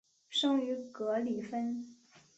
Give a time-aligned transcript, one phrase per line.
[0.31, 1.85] 生于格里芬。